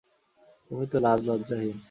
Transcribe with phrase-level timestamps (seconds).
[0.71, 1.77] তুমি তো লাজ-লজ্জ্বাহীন।